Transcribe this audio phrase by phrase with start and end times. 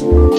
[0.00, 0.38] Bye.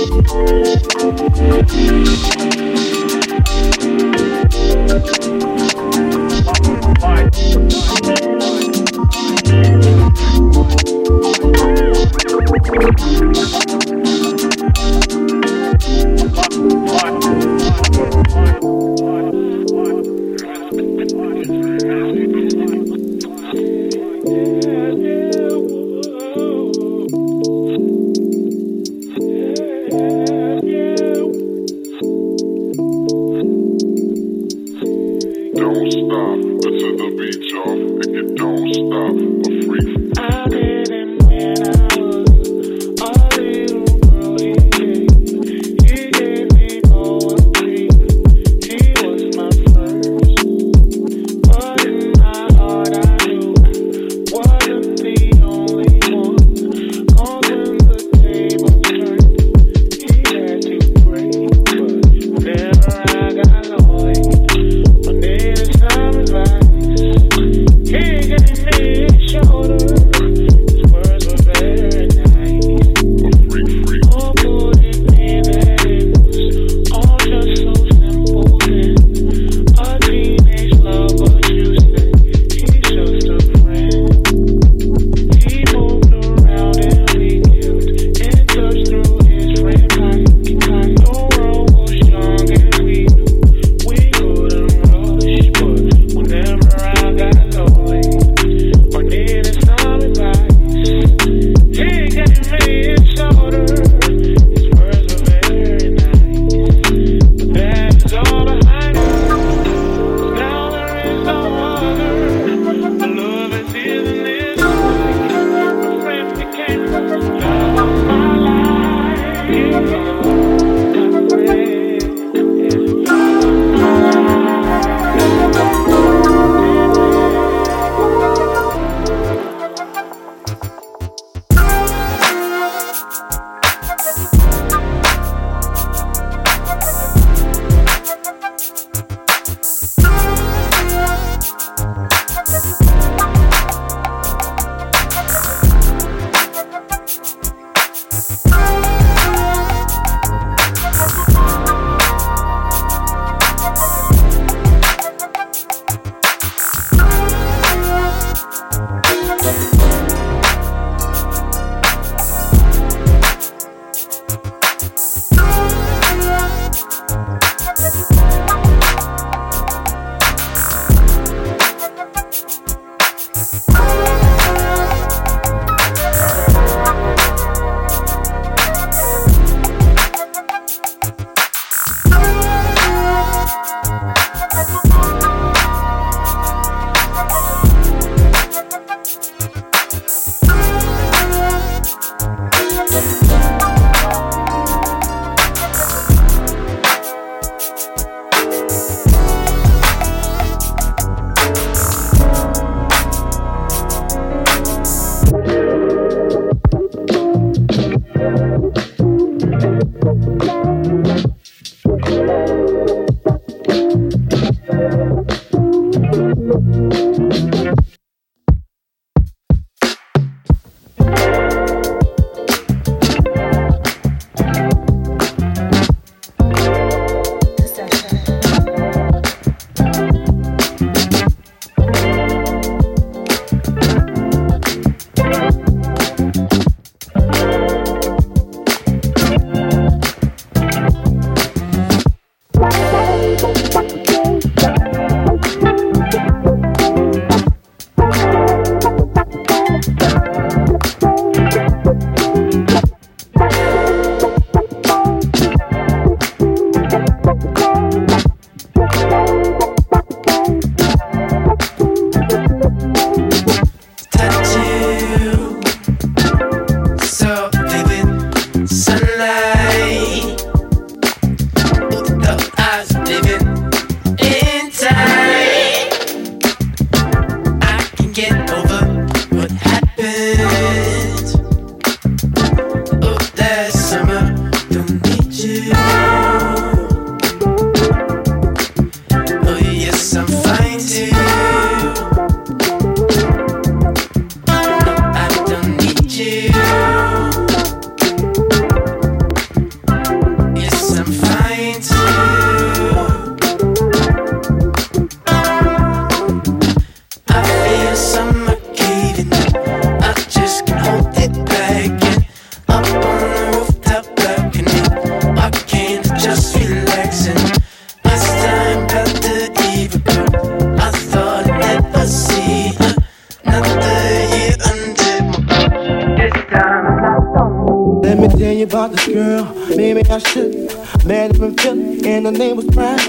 [328.61, 329.45] About this girl.
[329.75, 330.69] Maybe I should.
[331.05, 332.99] Met him in Philly, and the name was Brian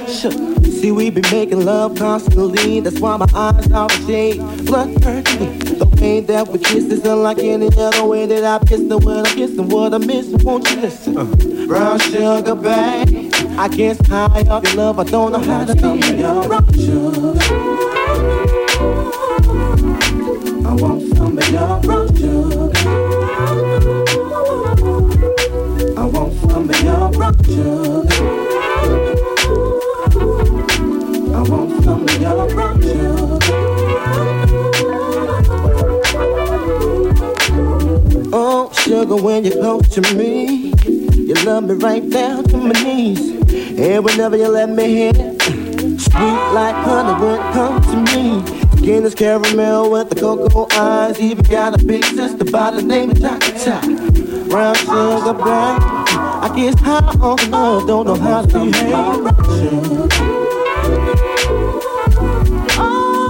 [0.80, 2.80] See, we be making love constantly.
[2.80, 5.46] That's why my eyes are shade bloodthirsty.
[5.74, 9.18] The way that we kiss is unlike any other way that I kiss the when
[9.18, 10.28] I'm kissing what I miss.
[10.42, 11.18] Won't you listen?
[11.18, 11.24] Uh,
[11.66, 13.32] brown sugar, babe.
[13.58, 14.98] I can't high off your love.
[14.98, 17.34] I don't know how to be your brown sugar.
[20.66, 22.69] I want some of your brown sugar.
[38.30, 42.72] Want oh, sugar when you're close to me, you love me right down to my
[42.82, 43.20] knees.
[43.78, 45.40] And whenever you let me hit it,
[46.00, 48.42] sweet like honey it comes to me.
[48.78, 51.20] Skin is caramel with the cocoa eyes.
[51.20, 55.99] Even got a big sister by the name of Chocolate Brown sugar, brown.
[56.42, 58.94] I guess high on love, don't know how to behave.
[62.82, 63.20] Oh.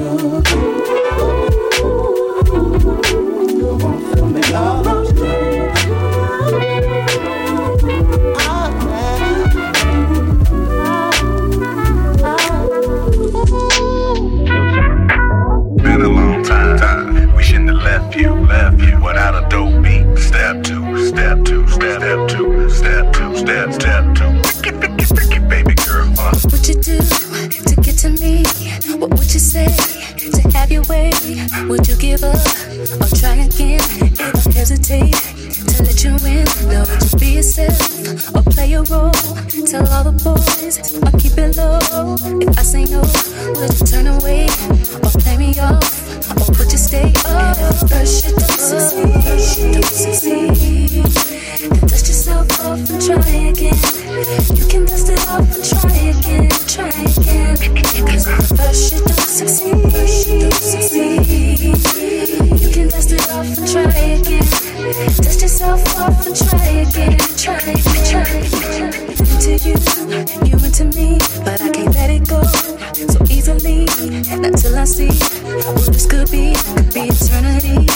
[0.00, 0.17] I
[30.68, 31.10] have your way?
[31.68, 32.36] Would you give up
[33.00, 33.80] or try again?
[33.80, 39.12] If I hesitate to let you in, no, just be yourself or play a role.
[39.66, 42.16] Tell all the boys or keep it low.
[42.40, 43.00] If I say no,
[43.56, 44.46] would you turn away
[45.02, 45.84] or play me off?
[46.36, 47.56] Or would you stay up?
[47.88, 51.04] First you don't first you don't succeed.
[51.70, 53.97] Then dust yourself off and try again.
[54.18, 57.56] You can dust it off and try again, try again.
[58.04, 61.22] Cause first you first you don't succeed.
[62.58, 63.82] You can dust it off and try
[64.18, 64.42] again.
[65.22, 67.62] Dust yourself off and try again, try,
[68.10, 68.26] try.
[69.30, 69.76] Into you,
[70.96, 73.86] me, but I can't let it go so easily.
[74.78, 77.86] I see what this could be, could be eternity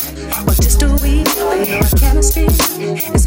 [0.47, 1.27] or just a week.
[1.39, 3.27] Our chemistry is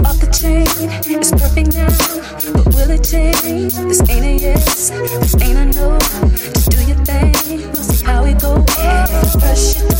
[3.13, 3.73] it change?
[3.73, 5.97] This ain't a yes, this ain't a no.
[5.99, 8.65] Just do your thing, we'll see how it goes.
[8.77, 9.27] You don't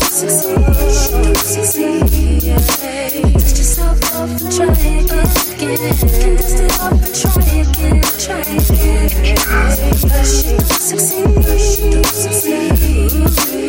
[0.10, 2.42] succeed, succeed.
[3.34, 5.08] Dust yourself off and try again.
[5.58, 5.76] Can
[6.36, 9.10] dust it off and try again, try again.
[9.26, 9.76] You don't
[10.16, 11.34] succeed, succeed.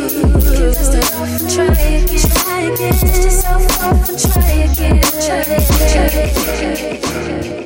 [0.06, 2.92] Can dust it off and try again, try again.
[2.92, 7.65] Dust yourself off and try again, try again, try again.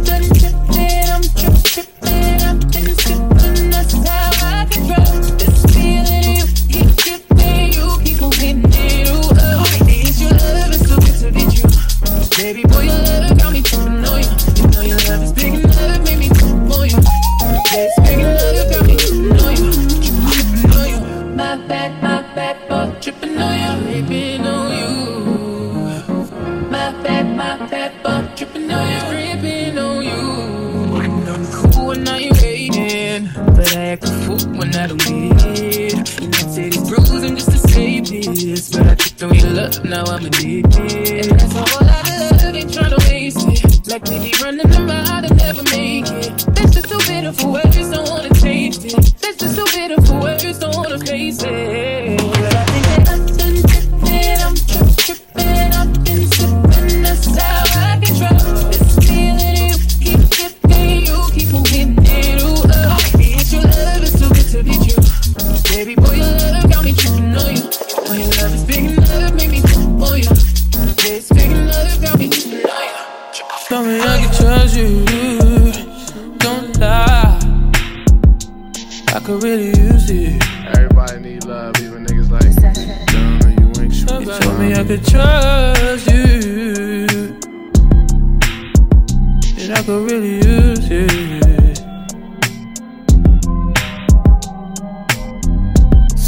[38.45, 41.29] this, but I tripped on your love, now I'm addicted.
[41.29, 43.87] And that's a whole lot of love, ain't tryna waste it.
[43.87, 46.45] Like we be running them out and never make it.
[46.55, 47.70] That's just too bitter for words,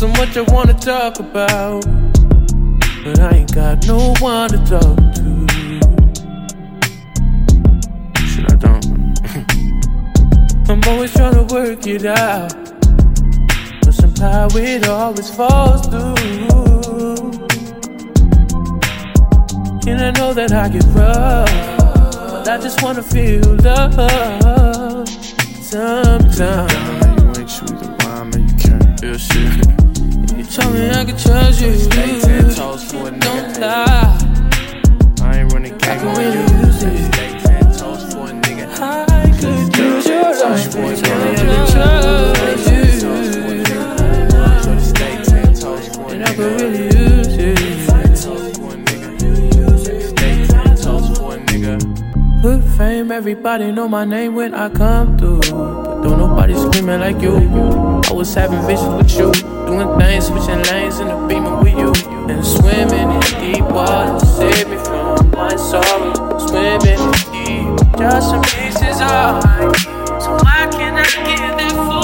[0.03, 1.85] So much I wanna talk about,
[3.05, 5.47] but I ain't got no one to talk to.
[8.27, 8.85] Shit, I don't.
[10.69, 12.53] I'm always trying to work it out.
[13.81, 16.15] But somehow it always falls through.
[19.87, 21.49] And I know that I get rough.
[21.79, 25.07] But I just wanna feel love.
[25.61, 26.73] Sometimes.
[26.73, 29.72] You ain't sweet the rhyme and you can't feel shit.
[30.53, 31.75] Told me I can trust you.
[31.75, 34.17] Stay ten toes for a Don't lie.
[35.21, 36.65] I ain't running I game on really you.
[36.65, 37.13] use it.
[37.13, 38.65] Stay ten toes for a nigga.
[38.79, 40.75] I could use your love.
[40.75, 42.81] Me I could trust you.
[44.63, 45.13] Shorty, stay
[45.91, 46.61] for a And I could nigga.
[46.61, 47.57] really use it.
[47.87, 49.09] Ten toes for a nigga.
[50.09, 52.41] Stay ten toes for a nigga.
[52.43, 55.82] Good fame, everybody know my name when I come through.
[56.51, 57.37] Screaming like you.
[57.37, 59.31] I was having visions with you,
[59.65, 61.93] doing things, switching lanes in the beamer with you.
[62.29, 66.37] And swimming in deep water save me from my sorrow.
[66.37, 69.73] Swimming in deep, just some pieces of mine.
[70.19, 72.03] So why can't I get that full?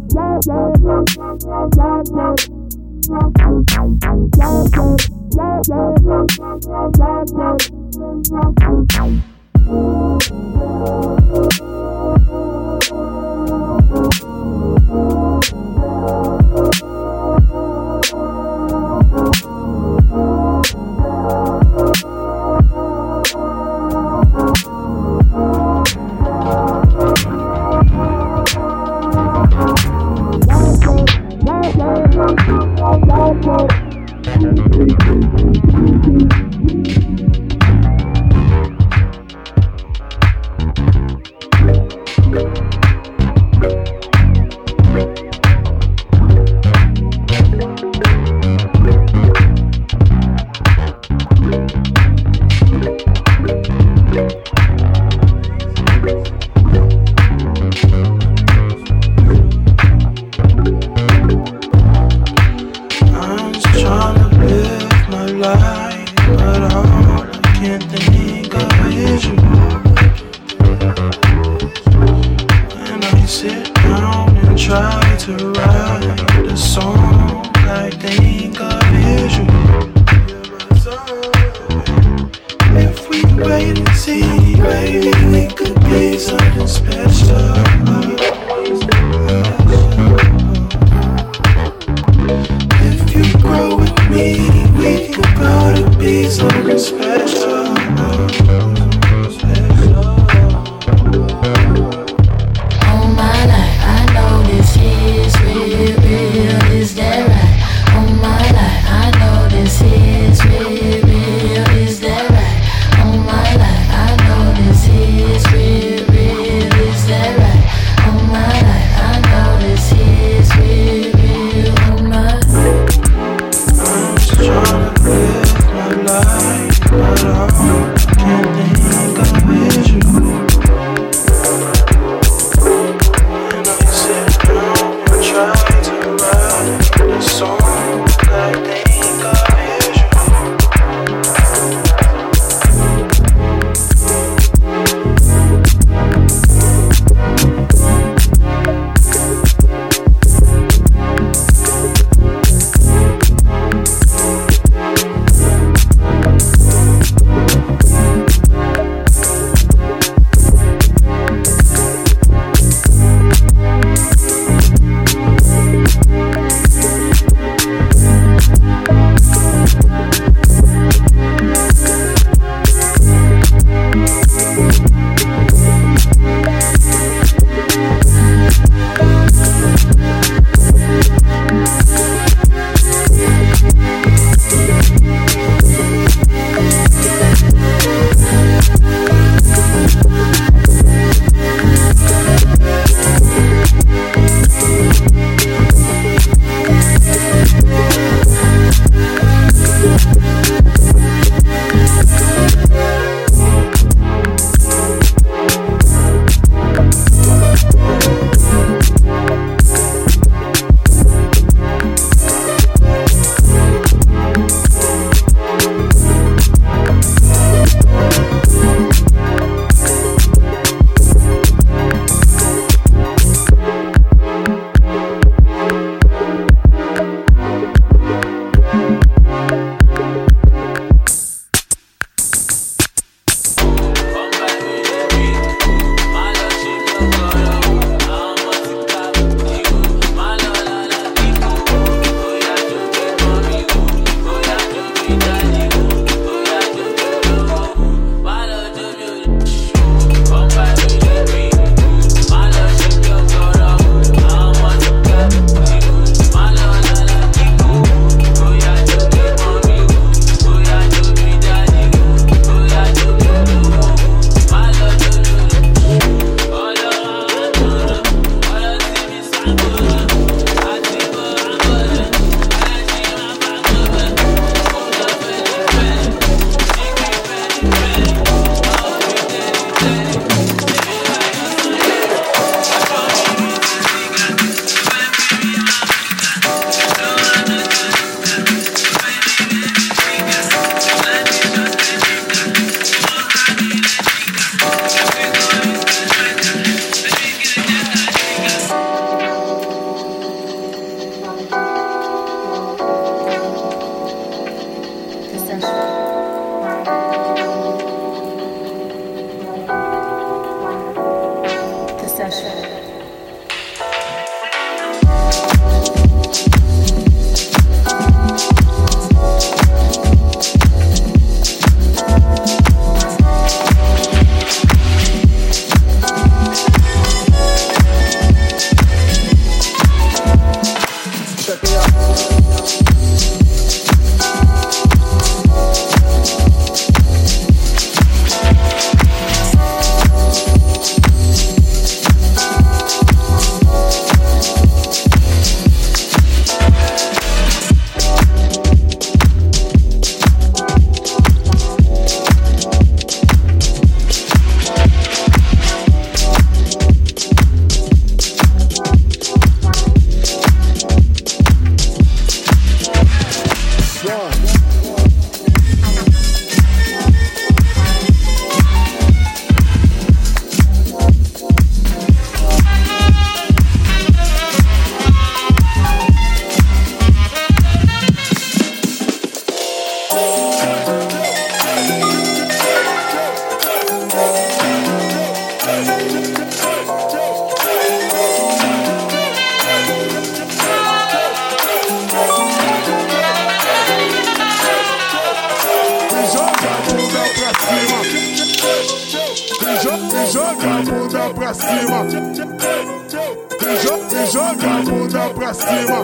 [405.71, 406.03] cima.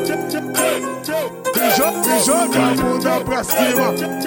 [1.55, 4.26] Mijou, mijou, vamos pra cima.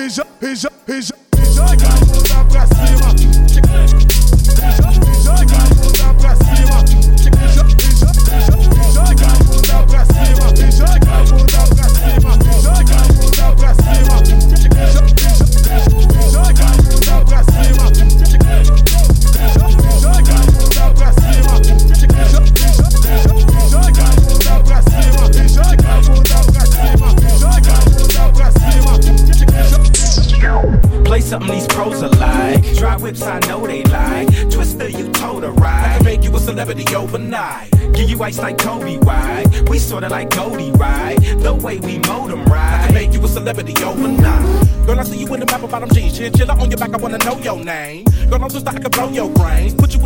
[0.00, 1.02] Cima, e joga, e joga, e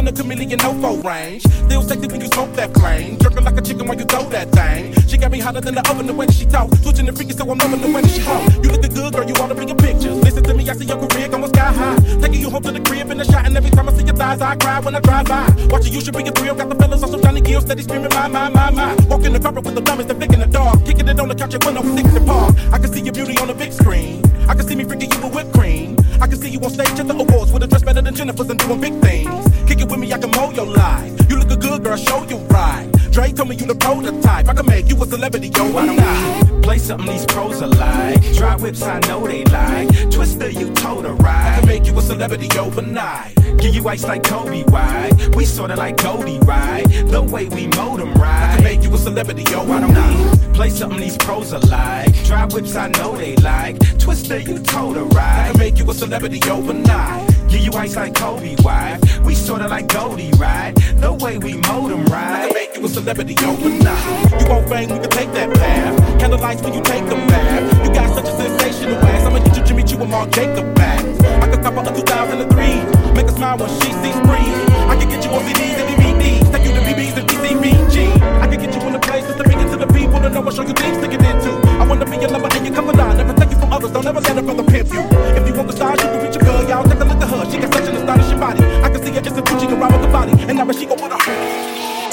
[0.07, 1.43] the chameleon no range.
[1.43, 3.19] Still sexy when you smoke that flame.
[3.19, 4.95] Jerking like a chicken while you throw that thing.
[5.09, 6.73] She got me hotter than the oven the way she talk.
[6.77, 8.47] Switching the freaky, so I'm loving the way she walk.
[8.63, 10.13] You looking good, girl, you to be a picture.
[10.13, 11.97] Listen to I see your career going sky high.
[12.21, 14.17] Taking you home to the crib in the shot, and every time I see your
[14.17, 15.47] thighs, I cry when I drive by.
[15.71, 16.55] Watching you should be a thrill.
[16.55, 18.95] Got the fellas on some Johnny Gill, steady screaming, my, my, my, my.
[19.07, 20.85] Walking the carpet with the diamonds, they're in the dark.
[20.85, 22.57] Kicking it on the couch at 106 & Park.
[22.73, 24.23] I can see your beauty on the big screen.
[24.49, 25.97] I can see me freaking you with whipped cream.
[26.21, 28.49] I can see you on stage at the awards with a dress better than Jennifer's
[28.49, 29.47] and doing big things.
[29.69, 31.13] Kick it with me, I can mow your life.
[31.29, 32.91] You look a good girl, show you right.
[33.11, 34.49] Dre told me you the prototype.
[34.49, 36.63] I can make you a celebrity, yo, why not?
[36.63, 38.21] Play something these pros are like.
[38.35, 40.11] Dry whips, I know they like.
[40.11, 41.55] Twister, you told a ride.
[41.55, 43.35] I can make you a celebrity overnight.
[43.59, 45.13] Give you ice like Kobe, right?
[45.35, 46.85] We sorta like Cody, right?
[47.07, 48.51] The way we mold them, right?
[48.51, 50.55] I can make you a celebrity, yo, why not?
[50.55, 52.13] Play something these pros are like.
[52.25, 53.79] Dry whips, I know they like.
[53.99, 55.49] Twister, you told ride.
[55.49, 57.36] I can make you a celebrity overnight.
[57.49, 58.99] Give you ice like Kobe, right?
[59.25, 60.75] We sorta like Goldie, right?
[60.97, 62.45] The way we mold them, right?
[62.45, 64.41] I can make you a celebrity overnight.
[64.41, 66.21] You want fame, we can take that path.
[66.21, 67.87] Candle lights when you take a bath.
[67.87, 69.27] You got such a sensational ass.
[69.27, 71.01] I'ma get you Jimmy Choo and Marc Jacob back.
[71.43, 73.15] I can cop a 2003.
[73.15, 74.59] Make a smile when she sees breeze.
[74.91, 76.53] I can get you on CDs and DVDs.
[76.53, 78.21] Take you to BBs and BCBG.
[78.43, 80.41] I can get you in the place to bring it to the people to know
[80.41, 81.51] what show you things to get into.
[81.79, 83.17] I wanna be your lover and you come alive.
[83.17, 83.56] Never take you
[83.93, 85.01] Don't ever let a brother pimp you.
[85.01, 86.85] If you want the stars, you can reach a girl, y'all.
[86.85, 87.51] Take a look at her.
[87.51, 88.65] She got such an astonishing body.
[88.83, 90.33] I can see her just a Gucci with the body.
[90.43, 91.19] And now she gon' put her.
[91.19, 92.06] Dirty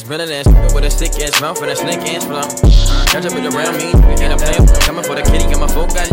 [0.00, 2.44] ass, brilliant ass, with a stick ass mouth and a snake ass flow.
[3.12, 5.92] Catch up with around me, and I'm playing, coming for the kitty, got my folk
[5.92, 6.08] got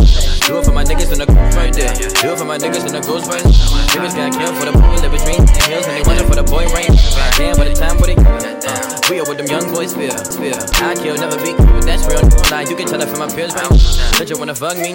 [0.48, 1.94] Do it for my niggas in the ghost right there.
[1.94, 3.54] Do it for my niggas in the ghost right there.
[3.94, 6.44] Niggas got killed for the boy live between the hills, and they running for the
[6.44, 6.92] boy rain.
[7.38, 10.58] Damn, by the time for the uh, we are what them young boys feel, feel.
[10.84, 12.24] I kill, never be but that's real.
[12.52, 13.72] Nah, you can tell it from my peers, right?
[14.18, 14.92] Heard you wanna fuck me,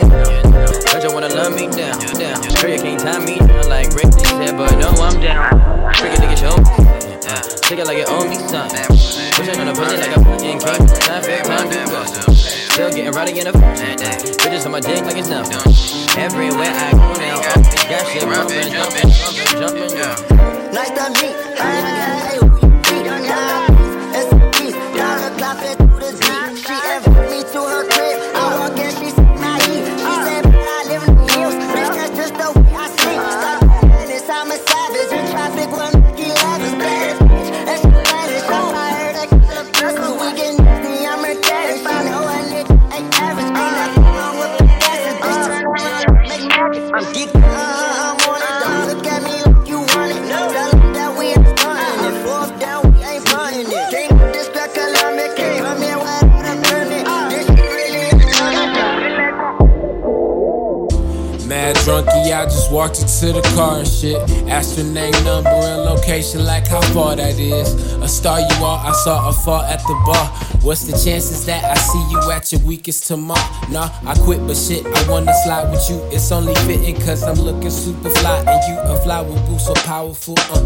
[0.93, 2.37] heard you wanna love me down, down.
[2.61, 5.49] Heard you can't tie me down like Rick said, but no, I'm down.
[5.97, 6.92] Freaking nigga show.
[7.25, 8.83] Uh, take it like it owe me something.
[9.39, 10.59] Pushing on the pussy like a fucking king.
[10.59, 12.03] Time for time to go.
[12.35, 15.55] Still getting rowdy in the Bitches on my dick like it's nothing.
[16.19, 19.11] Everywhere I go now, always got shit bumping, jumping,
[19.55, 20.75] jumping, jumping.
[20.75, 21.37] Nice to meet.
[21.57, 22.52] Hey, we beat
[68.23, 70.29] star you are, I saw a fall at the bar.
[70.63, 73.43] What's the chances that I see you at your weakest tomorrow?
[73.69, 75.99] Nah, I quit, but shit, I wanna slide with you.
[76.15, 79.75] It's only fitting cause I'm looking super fly and you a fly with boots so
[79.75, 80.37] powerful.
[80.39, 80.63] Uh.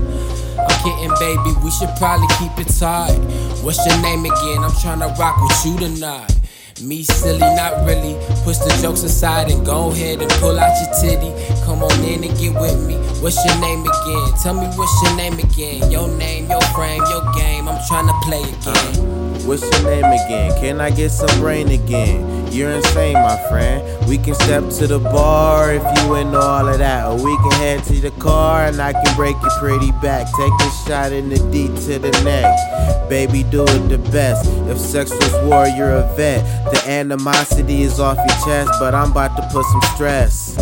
[0.69, 3.17] I'm kidding, baby, we should probably keep it tight.
[3.65, 4.61] What's your name again?
[4.63, 6.37] I'm tryna rock with you tonight.
[6.83, 8.15] Me silly, not really.
[8.45, 11.33] Push the jokes aside and go ahead and pull out your titty.
[11.65, 12.97] Come on in and get with me.
[13.23, 14.33] What's your name again?
[14.43, 15.91] Tell me what's your name again.
[15.91, 17.67] Your name, your frame, your game.
[17.67, 18.61] I'm trying to play again.
[18.67, 20.53] Uh, what's your name again?
[20.61, 22.53] Can I get some rain again?
[22.53, 23.83] You're insane, my friend.
[24.07, 27.07] We can step to the bar if you into all of that.
[27.07, 30.27] Or we can head to the car and I can break your pretty back.
[30.37, 33.09] Take a shot in the D to the neck.
[33.09, 34.49] Baby, do it the best.
[34.69, 36.45] If sex was war, you're a vet.
[36.73, 40.57] The animosity is off your chest, but I'm about to put some stress.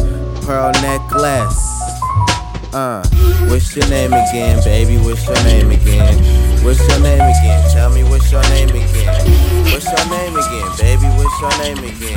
[0.44, 1.74] Pearl necklace.
[2.74, 3.02] Uh,
[3.48, 4.98] what's your name again, baby?
[4.98, 6.18] What's your name again?
[6.62, 7.70] What's your name again?
[7.70, 9.64] Tell me what's your name again.
[9.72, 11.06] What's your name again, baby?
[11.16, 12.13] What's your name again?